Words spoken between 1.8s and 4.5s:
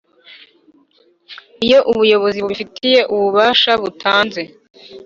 ubuyobozi bubifitiye ububasha butanze